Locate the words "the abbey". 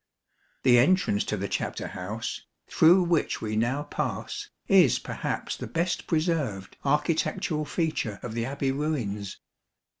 8.33-8.71